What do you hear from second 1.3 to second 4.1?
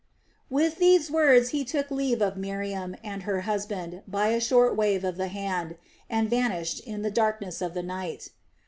he took leave of Miriam and her husband